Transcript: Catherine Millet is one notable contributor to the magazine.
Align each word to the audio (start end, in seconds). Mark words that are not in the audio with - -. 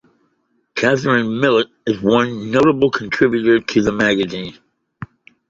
Catherine 0.73 1.29
Millet 1.39 1.67
is 1.85 2.01
one 2.01 2.49
notable 2.49 2.89
contributor 2.89 3.59
to 3.59 3.83
the 3.83 3.91
magazine. 3.91 4.57